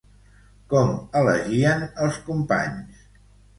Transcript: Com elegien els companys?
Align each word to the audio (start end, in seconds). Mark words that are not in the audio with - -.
Com 0.73 0.89
elegien 1.19 1.85
els 2.07 2.19
companys? 2.33 3.07